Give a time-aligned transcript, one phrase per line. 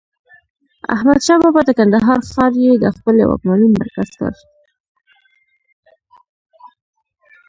[0.95, 4.33] احمدشاه بابا د کندهار ښار يي د خپلې واکمنۍ مرکز کړ.